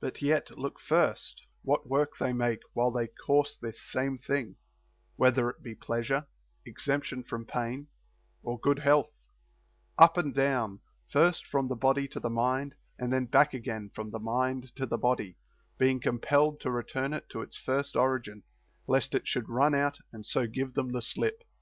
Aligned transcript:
But 0.00 0.22
yet 0.22 0.56
look 0.58 0.80
first 0.80 1.42
what 1.60 1.86
work 1.86 2.16
they 2.16 2.32
make, 2.32 2.62
while 2.72 2.90
they 2.90 3.06
course 3.06 3.54
this 3.54 3.78
same 3.78 4.16
thing— 4.16 4.56
whether 5.16 5.50
it 5.50 5.62
be 5.62 5.74
pleasure, 5.74 6.26
exemp 6.64 7.04
tion 7.04 7.22
from 7.22 7.44
pain, 7.44 7.88
or 8.42 8.58
good 8.58 8.78
health— 8.78 9.26
up 10.04 10.16
and 10.16 10.34
down, 10.34 10.80
first 11.10 11.44
from 11.46 11.68
the 11.68 11.76
body 11.76 12.08
to 12.08 12.18
the 12.18 12.30
mind, 12.30 12.76
and 12.98 13.12
then 13.12 13.26
back 13.26 13.52
again 13.52 13.90
from 13.94 14.10
the 14.10 14.18
mind 14.18 14.74
to 14.76 14.86
the 14.86 14.96
body, 14.96 15.36
being 15.76 16.00
compelled 16.00 16.58
to 16.60 16.70
return 16.70 17.12
it 17.12 17.28
to 17.28 17.42
its 17.42 17.58
first 17.58 17.94
origin, 17.94 18.44
lest 18.88 19.14
it 19.14 19.28
should 19.28 19.50
run 19.50 19.74
out 19.74 19.98
and 20.14 20.24
so 20.24 20.46
give 20.46 20.72
them 20.72 20.92
the 20.92 21.02
slip. 21.02 21.42